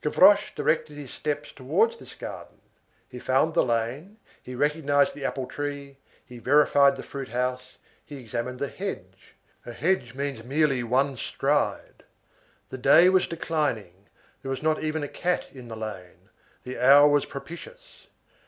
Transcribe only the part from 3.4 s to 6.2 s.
the lane, he recognized the apple tree,